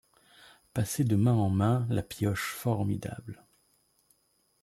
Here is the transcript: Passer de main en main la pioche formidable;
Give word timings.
Passer 0.73 1.03
de 1.03 1.15
main 1.15 1.35
en 1.35 1.51
main 1.51 1.85
la 1.91 2.01
pioche 2.01 2.53
formidable; 2.53 3.45